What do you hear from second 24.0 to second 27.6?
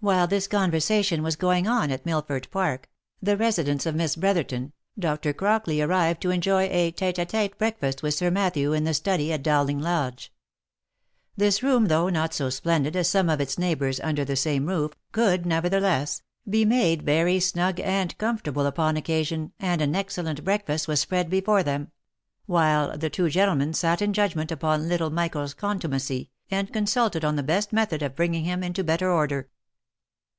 in judgment upon little Michael's contumacy, and consulted on the